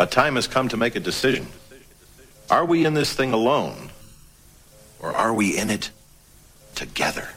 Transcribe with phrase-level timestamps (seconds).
[0.00, 1.48] A time has come to make a decision.
[2.48, 3.90] Are we in this thing alone?
[5.00, 5.90] Or are we in it
[6.76, 7.30] together?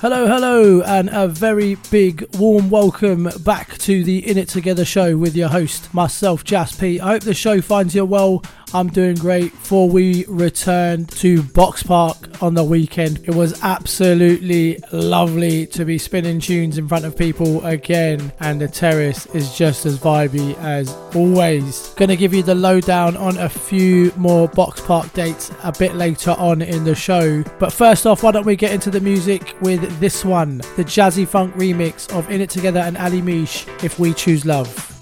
[0.00, 5.16] Hello, hello, and a very big warm welcome back to the In It Together show
[5.16, 6.98] with your host, myself, Jas P.
[6.98, 8.42] I hope the show finds you well
[8.74, 9.52] I'm doing great.
[9.52, 16.40] Before we returned to Boxpark on the weekend, it was absolutely lovely to be spinning
[16.40, 21.88] tunes in front of people again, and the terrace is just as vibey as always.
[21.96, 26.62] Gonna give you the lowdown on a few more Boxpark dates a bit later on
[26.62, 27.42] in the show.
[27.58, 31.28] But first off, why don't we get into the music with this one the Jazzy
[31.28, 35.01] Funk remix of In It Together and Ali Mish, If We Choose Love.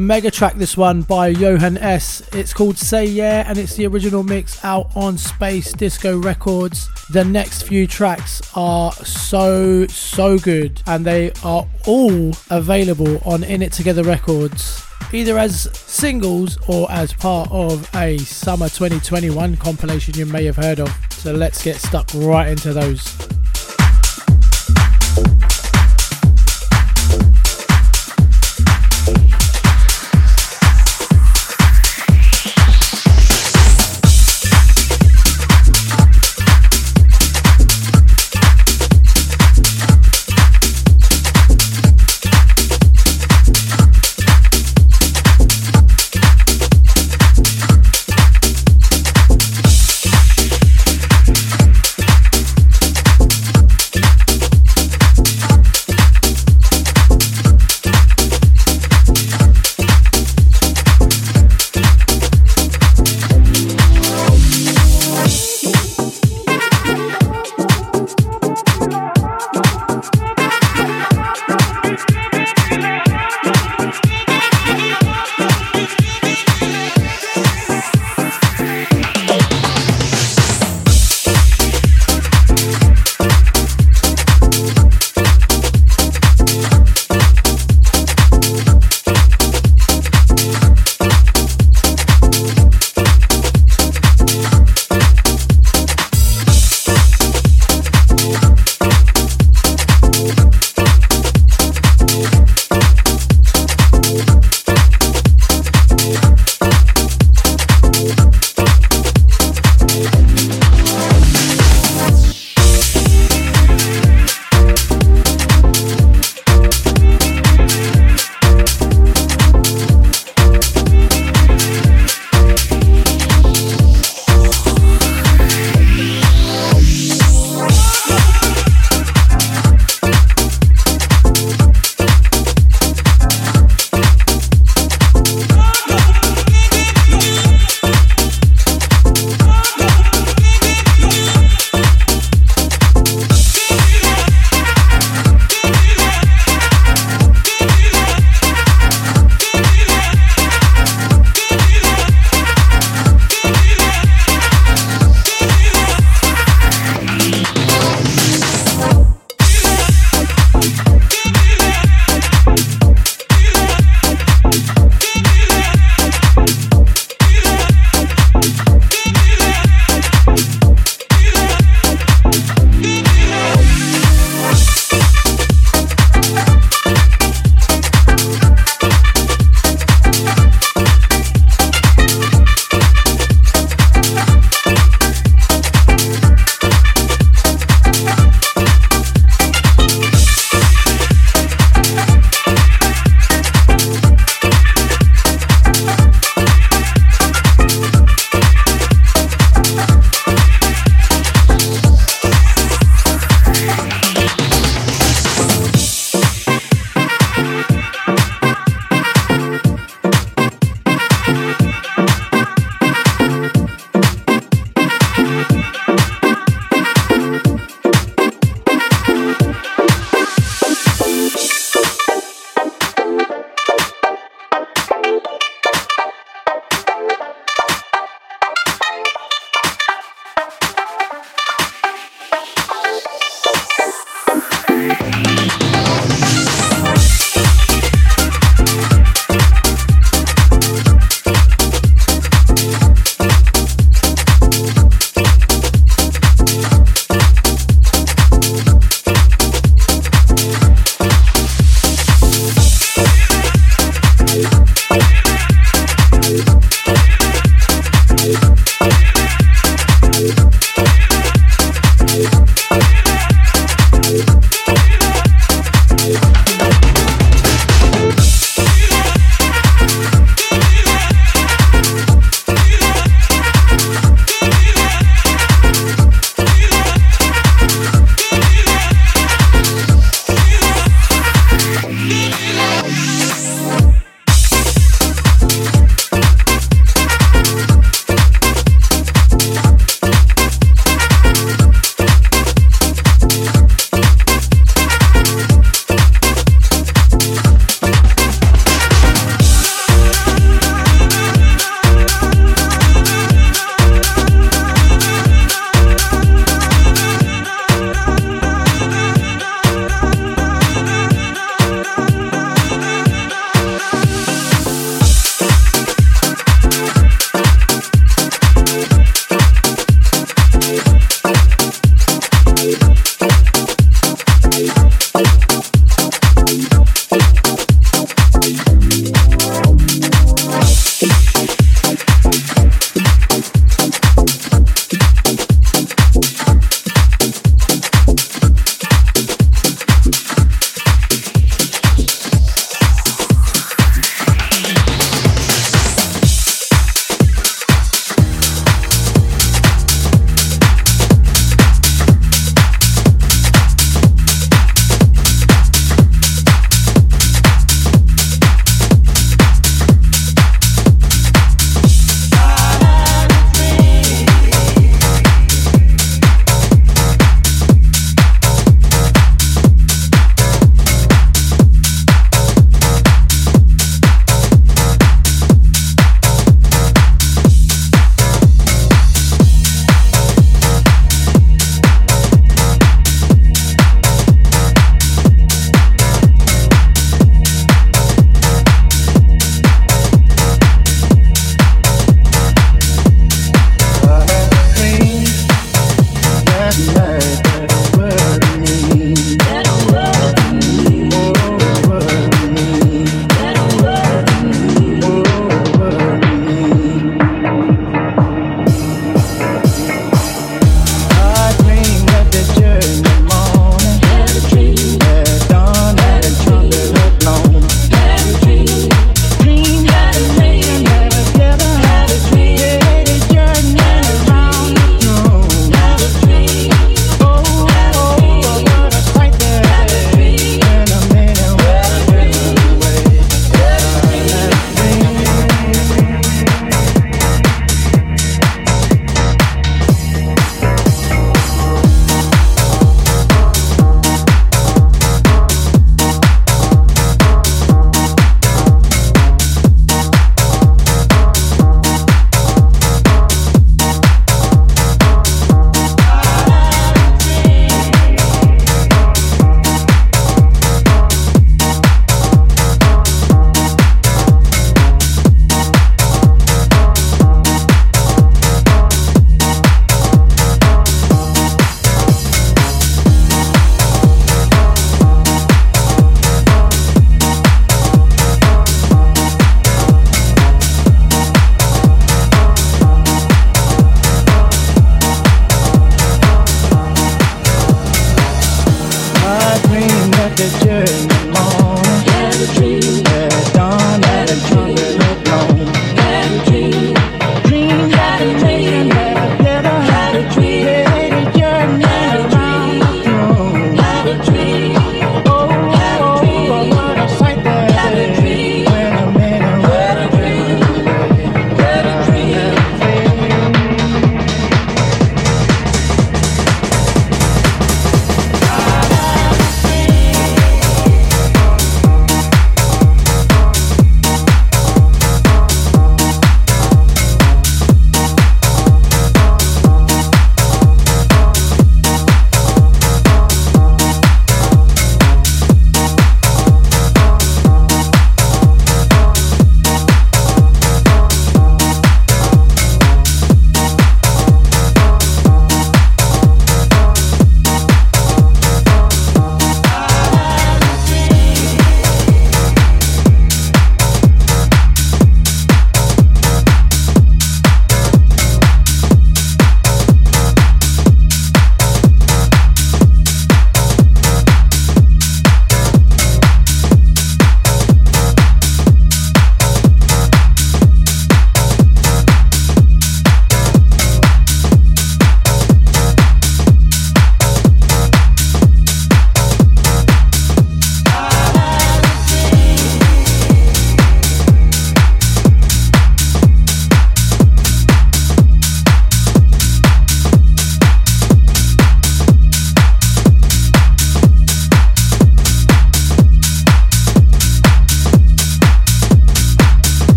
[0.00, 2.22] Mega track, this one by Johan S.
[2.32, 6.88] It's called Say Yeah, and it's the original mix out on Space Disco Records.
[7.10, 13.60] The next few tracks are so, so good, and they are all available on In
[13.60, 20.24] It Together Records either as singles or as part of a summer 2021 compilation you
[20.24, 20.88] may have heard of.
[21.10, 23.39] So let's get stuck right into those.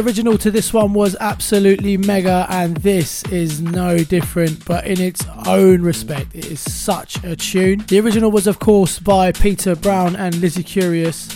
[0.00, 5.22] Original to this one was absolutely mega, and this is no different, but in its
[5.46, 7.84] own respect, it is such a tune.
[7.86, 11.28] The original was, of course, by Peter Brown and Lizzie Curious,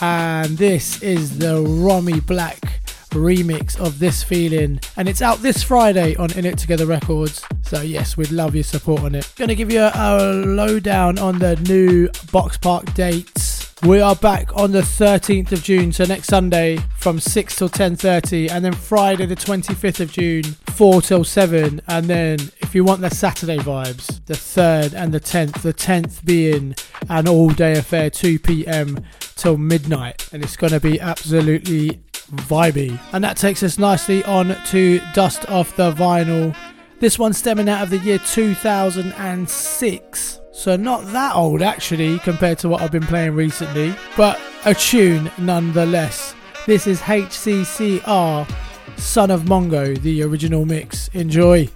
[0.00, 6.14] and this is the Romy Black remix of this feeling and it's out this friday
[6.16, 9.72] on in it together records so yes we'd love your support on it gonna give
[9.72, 15.52] you a, a lowdown on the new Boxpark dates we are back on the 13th
[15.52, 20.10] of June, so next Sunday from 6 till 10:30 and then Friday the 25th of
[20.10, 25.12] June 4 till 7 and then if you want the Saturday vibes, the 3rd and
[25.12, 26.74] the 10th, the 10th being
[27.10, 29.04] an all-day affair 2 p.m.
[29.36, 32.00] till midnight and it's going to be absolutely
[32.32, 32.98] vibey.
[33.12, 36.56] And that takes us nicely on to Dust Off the Vinyl.
[36.98, 40.40] This one stemming out of the year 2006.
[40.56, 45.30] So not that old actually compared to what I've been playing recently, but a tune
[45.36, 46.34] nonetheless.
[46.66, 48.50] This is HCCR,
[48.96, 51.08] Son of Mongo, the original mix.
[51.08, 51.68] Enjoy.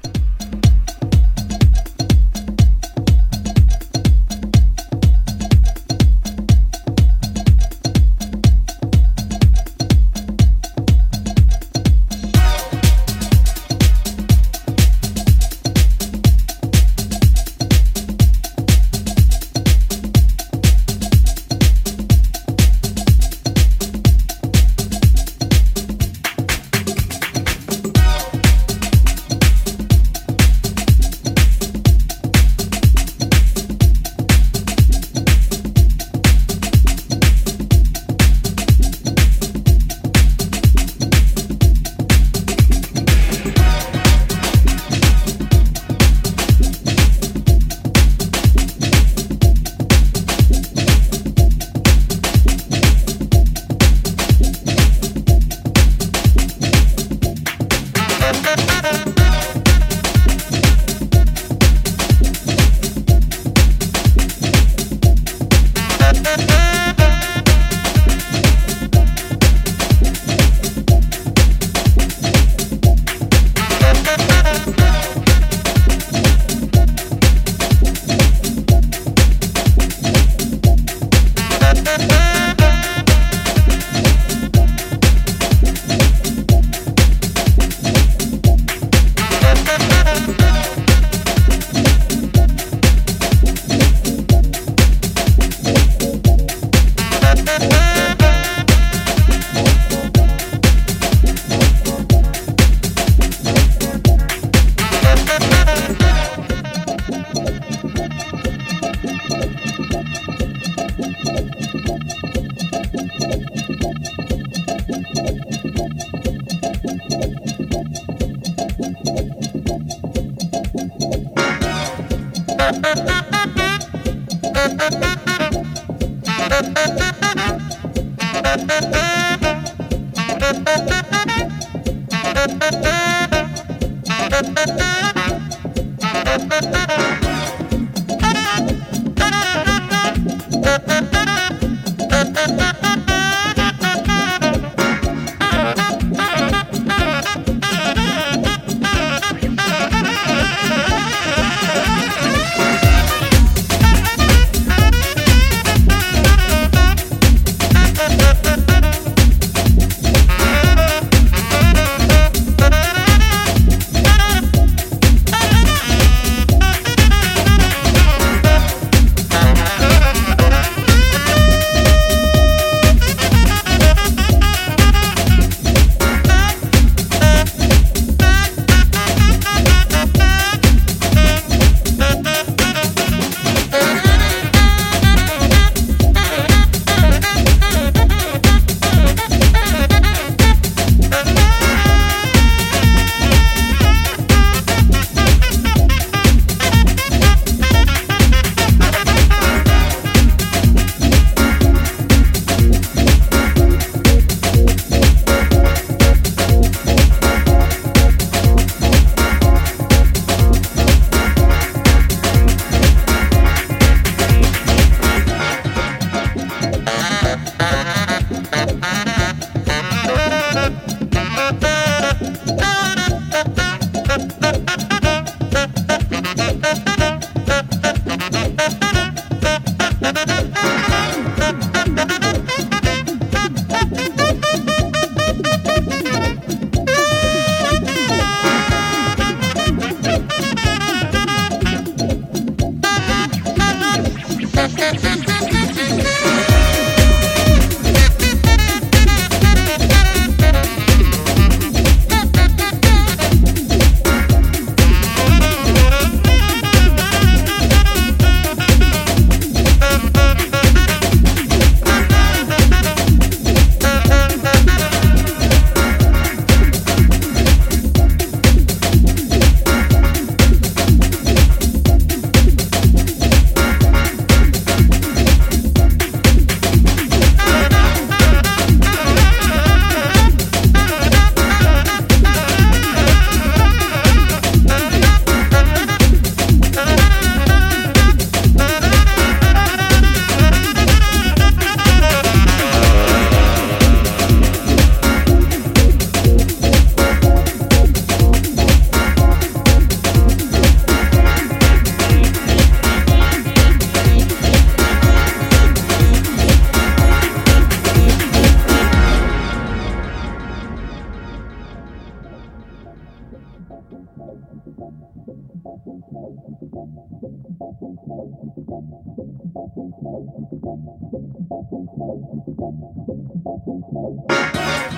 [316.62, 317.00] Uh-huh.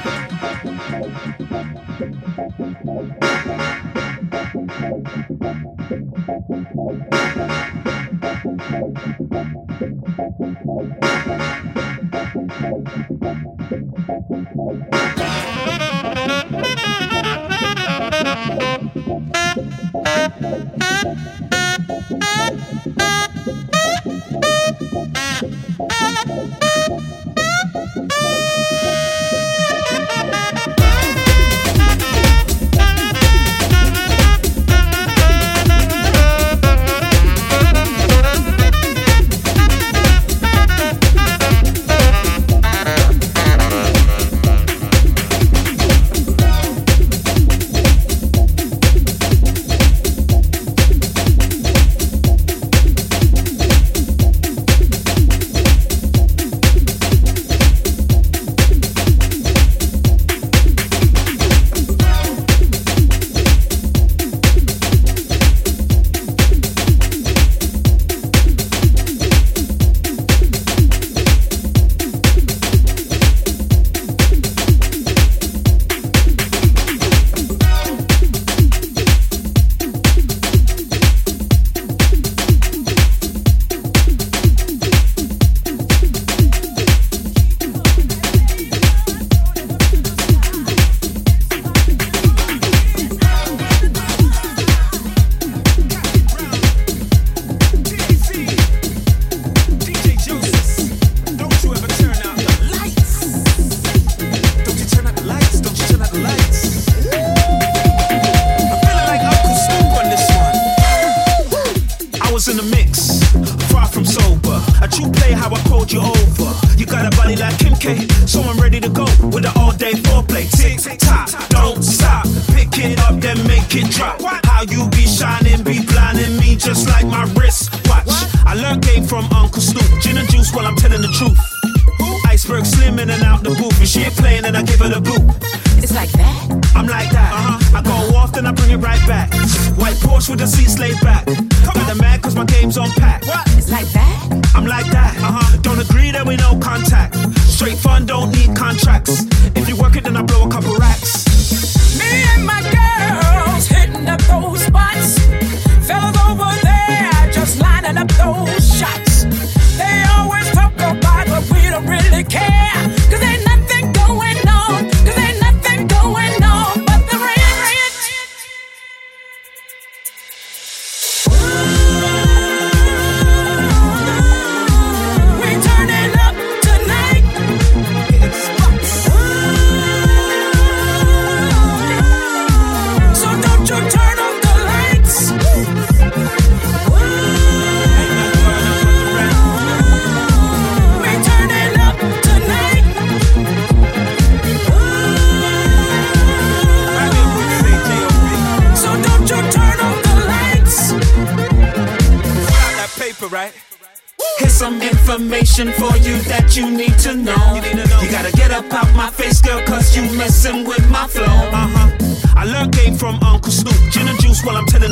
[0.05, 0.29] I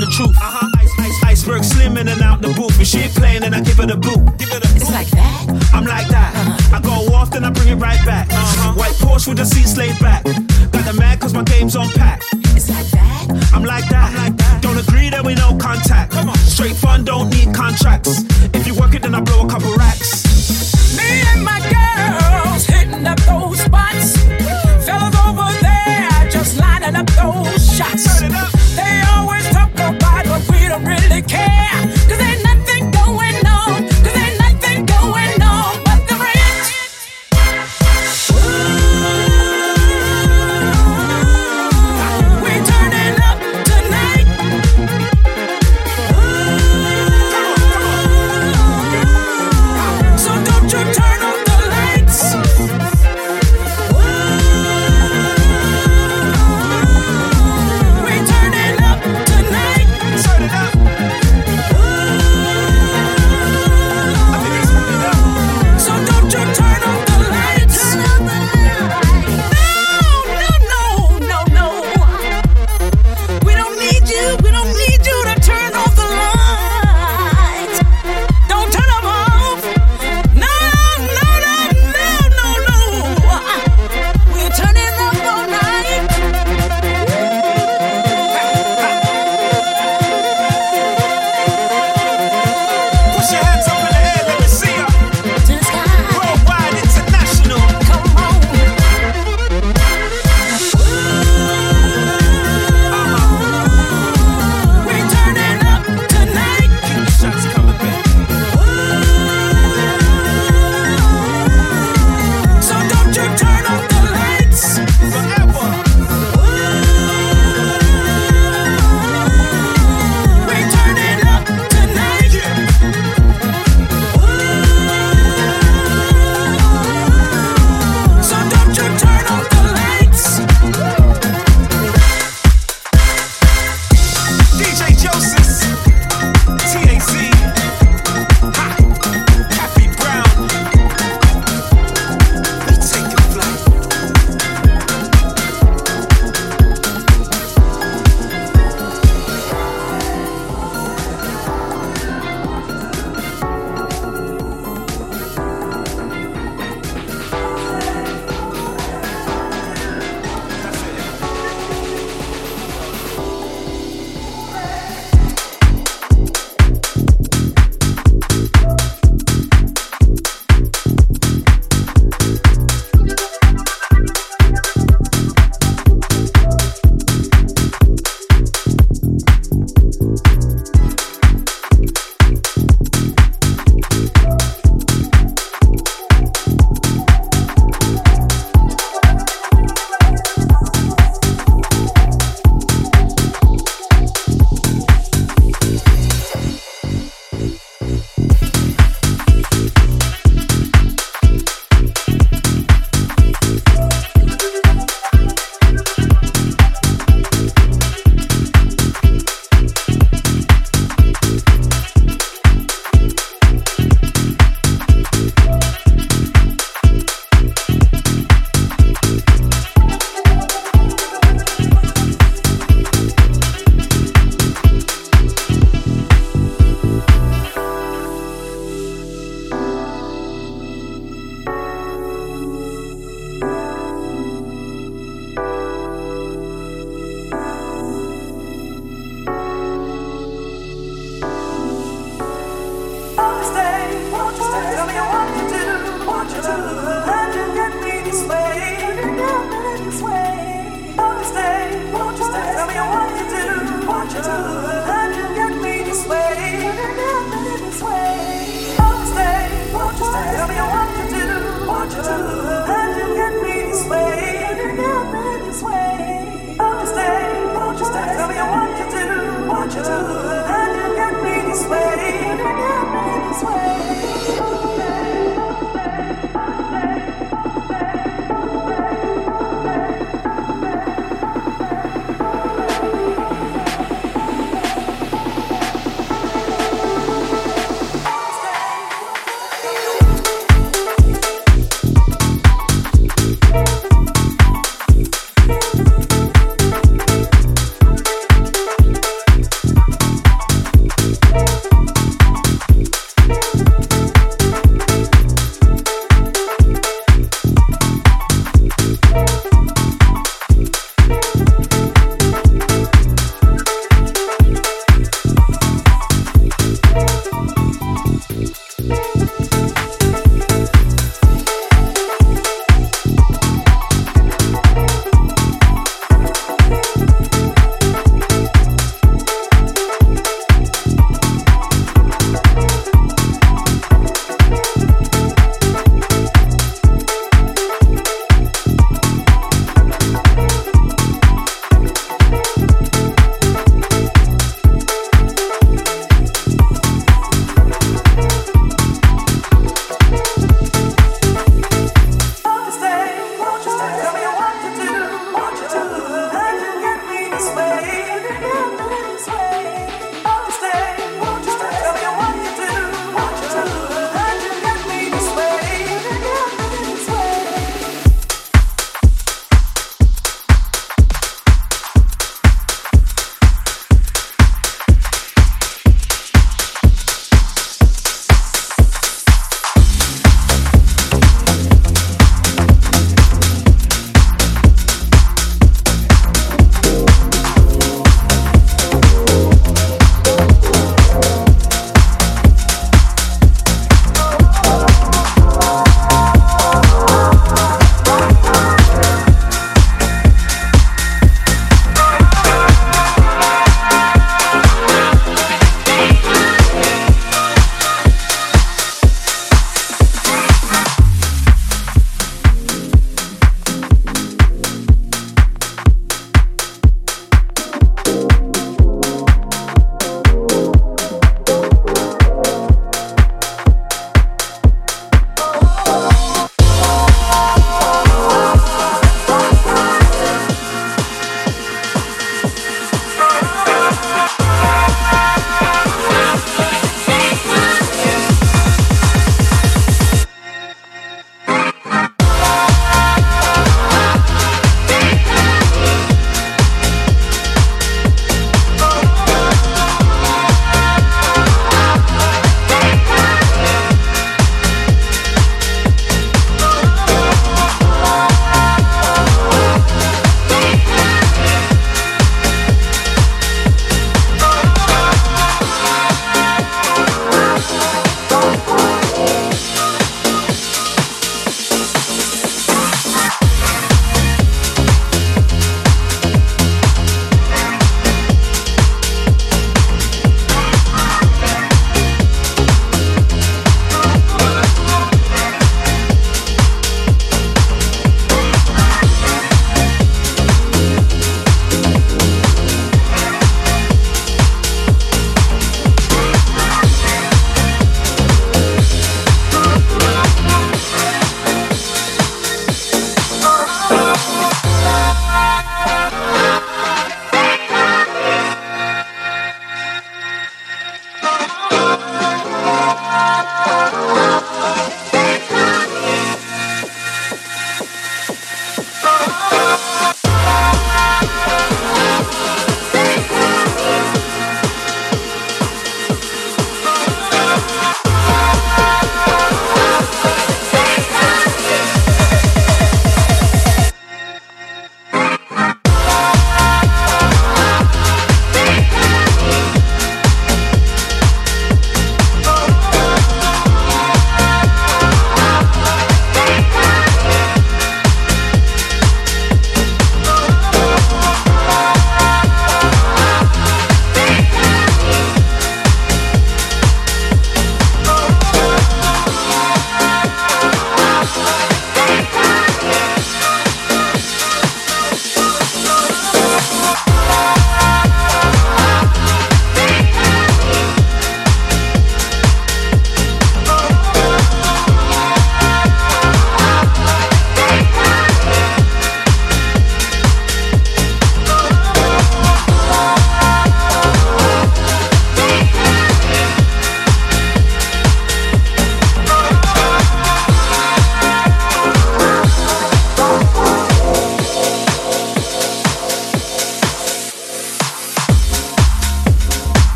[0.00, 0.36] the truth.
[0.36, 0.68] Uh-huh.
[0.78, 2.80] Ice, ice, ice Iceberg slim in and out the booth.
[2.80, 4.38] If she playing, then I give her the boot.
[4.38, 5.70] Give her the It's like that.
[5.72, 6.32] I'm like that.
[6.34, 6.76] Uh-huh.
[6.76, 8.28] I go off, then I bring it right back.
[8.30, 8.72] Uh-huh.
[8.74, 10.24] White Porsche with the seats laid back.
[10.24, 12.22] Got the mad cause my game's on pack.
[12.56, 13.52] It's like that.
[13.52, 14.08] I'm like that.
[14.10, 14.62] I'm like that.
[14.62, 16.12] Don't agree that we no contact.
[16.12, 16.36] Come on.
[16.36, 18.24] Straight fun, don't need contracts.
[18.54, 20.29] If you work it, then I blow a couple racks.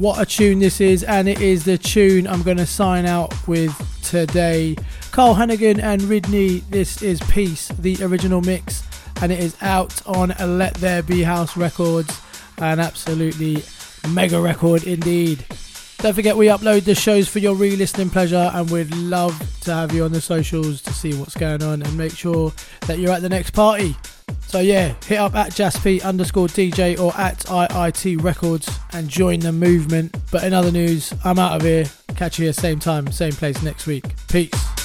[0.00, 3.46] What a tune this is, and it is the tune I'm going to sign out
[3.46, 4.74] with today.
[5.10, 8.82] Carl Hanaghan and Ridney, this is Peace, the original mix,
[9.20, 12.18] and it is out on Let There Be House Records,
[12.56, 13.62] an absolutely
[14.08, 15.44] mega record indeed.
[15.98, 19.92] Don't forget we upload the shows for your re-listening pleasure and we'd love to have
[19.92, 22.54] you on the socials to see what's going on and make sure
[22.86, 23.94] that you're at the next party.
[24.46, 29.52] So yeah, hit up at jasp underscore DJ or at IIT Records and join the
[29.52, 30.16] movement.
[30.30, 31.86] But in other news, I'm out of here.
[32.16, 34.14] Catch you here same time, same place next week.
[34.28, 34.79] Peace.